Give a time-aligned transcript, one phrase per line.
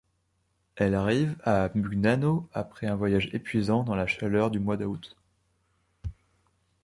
[0.77, 5.15] Elle arrive à Mugnano après un voyage épuisant dans la chaleur du mois d'août.